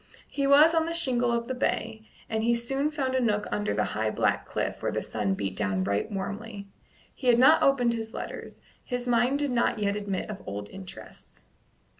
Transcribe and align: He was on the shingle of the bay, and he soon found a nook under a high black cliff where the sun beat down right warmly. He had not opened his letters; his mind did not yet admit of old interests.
He 0.27 0.47
was 0.47 0.73
on 0.73 0.87
the 0.87 0.95
shingle 0.95 1.31
of 1.31 1.47
the 1.47 1.53
bay, 1.53 2.01
and 2.27 2.41
he 2.43 2.55
soon 2.55 2.89
found 2.89 3.13
a 3.13 3.19
nook 3.19 3.45
under 3.51 3.73
a 3.75 3.85
high 3.85 4.09
black 4.09 4.47
cliff 4.47 4.81
where 4.81 4.91
the 4.91 4.99
sun 5.03 5.35
beat 5.35 5.55
down 5.55 5.83
right 5.83 6.11
warmly. 6.11 6.65
He 7.13 7.27
had 7.27 7.37
not 7.37 7.61
opened 7.61 7.93
his 7.93 8.11
letters; 8.11 8.63
his 8.83 9.07
mind 9.07 9.37
did 9.37 9.51
not 9.51 9.77
yet 9.77 9.95
admit 9.95 10.27
of 10.27 10.41
old 10.47 10.69
interests. 10.69 11.45